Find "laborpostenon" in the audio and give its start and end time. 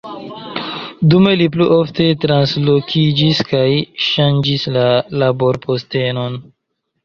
5.25-6.45